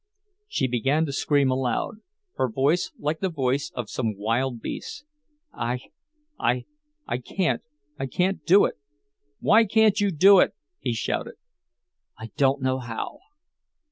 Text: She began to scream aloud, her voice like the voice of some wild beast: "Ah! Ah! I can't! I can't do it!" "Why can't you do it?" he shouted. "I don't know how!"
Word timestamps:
She 0.47 0.67
began 0.67 1.05
to 1.05 1.13
scream 1.13 1.51
aloud, 1.51 1.97
her 2.33 2.49
voice 2.49 2.91
like 2.97 3.19
the 3.19 3.29
voice 3.29 3.71
of 3.75 3.87
some 3.87 4.17
wild 4.17 4.59
beast: 4.59 5.05
"Ah! 5.53 5.77
Ah! 6.39 6.61
I 7.05 7.17
can't! 7.19 7.61
I 7.99 8.07
can't 8.07 8.43
do 8.43 8.65
it!" 8.65 8.79
"Why 9.41 9.63
can't 9.63 10.01
you 10.01 10.09
do 10.09 10.39
it?" 10.39 10.55
he 10.79 10.93
shouted. 10.93 11.35
"I 12.17 12.31
don't 12.35 12.63
know 12.63 12.79
how!" 12.79 13.19